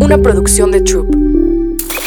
[0.00, 1.14] Una producción de Troop.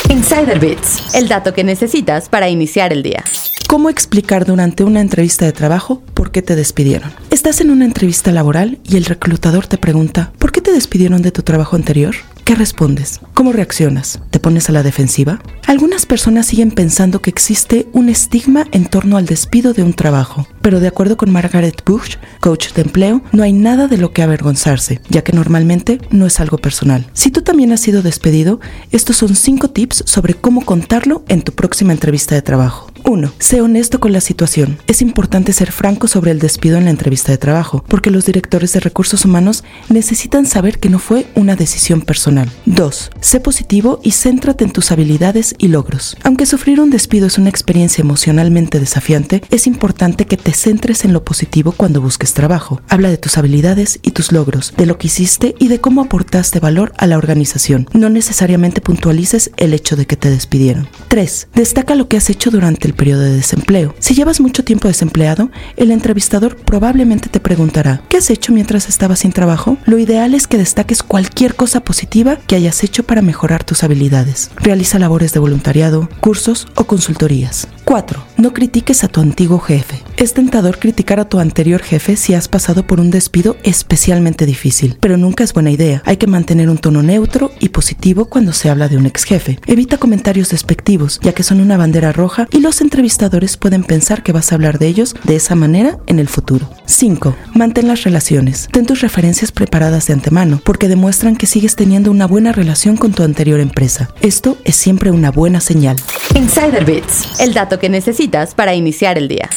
[0.10, 3.24] Insider Bits, el dato que necesitas para iniciar el día.
[3.68, 7.12] ¿Cómo explicar durante una entrevista de trabajo por qué te despidieron?
[7.30, 11.32] Estás en una entrevista laboral y el reclutador te pregunta, ¿por qué te despidieron de
[11.32, 12.16] tu trabajo anterior?
[12.46, 13.20] ¿Qué respondes?
[13.34, 14.20] ¿Cómo reaccionas?
[14.32, 15.40] ¿Te pones a la defensiva?
[15.70, 20.48] Algunas personas siguen pensando que existe un estigma en torno al despido de un trabajo,
[20.64, 24.24] pero de acuerdo con Margaret Bush, coach de empleo, no hay nada de lo que
[24.24, 27.08] avergonzarse, ya que normalmente no es algo personal.
[27.14, 28.60] Si tú también has sido despedido,
[28.90, 32.90] estos son 5 tips sobre cómo contarlo en tu próxima entrevista de trabajo.
[33.06, 33.32] 1.
[33.40, 34.78] Sé honesto con la situación.
[34.88, 38.74] Es importante ser franco sobre el despido en la entrevista de trabajo, porque los directores
[38.74, 42.52] de recursos humanos necesitan saber que no fue una decisión personal.
[42.66, 43.12] 2.
[43.22, 46.18] Sé positivo y céntrate en tus habilidades y logros.
[46.24, 51.14] Aunque sufrir un despido es una experiencia emocionalmente desafiante, es importante que te centres en
[51.14, 52.82] lo positivo cuando busques trabajo.
[52.90, 56.60] Habla de tus habilidades y tus logros, de lo que hiciste y de cómo aportaste
[56.60, 57.88] valor a la organización.
[57.94, 60.88] No necesariamente puntualices el hecho de que te despidieron.
[61.10, 61.50] 3.
[61.54, 63.94] Destaca lo que has hecho durante el periodo de desempleo.
[64.00, 69.20] Si llevas mucho tiempo desempleado, el entrevistador probablemente te preguntará, ¿qué has hecho mientras estabas
[69.20, 69.78] sin trabajo?
[69.86, 74.52] Lo ideal es que destaques cualquier cosa positiva que hayas hecho para mejorar tus habilidades.
[74.56, 77.68] Realiza labores de voluntariado, cursos o consultorías.
[77.90, 78.24] 4.
[78.38, 80.04] No critiques a tu antiguo jefe.
[80.16, 84.96] Es tentador criticar a tu anterior jefe si has pasado por un despido especialmente difícil,
[85.02, 86.04] pero nunca es buena idea.
[86.06, 89.58] Hay que mantener un tono neutro y positivo cuando se habla de un ex jefe.
[89.66, 94.34] Evita comentarios despectivos, ya que son una bandera roja y los entrevistadores pueden pensar que
[94.34, 96.70] vas a hablar de ellos de esa manera en el futuro.
[96.86, 97.36] 5.
[97.56, 98.68] Mantén las relaciones.
[98.72, 103.14] Ten tus referencias preparadas de antemano, porque demuestran que sigues teniendo una buena relación con
[103.14, 104.12] tu anterior empresa.
[104.22, 105.96] Esto es siempre una buena señal.
[106.36, 109.50] Insider Bits, el dato que necesitas para iniciar el día.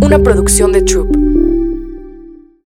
[0.00, 1.21] Una producción de Troop.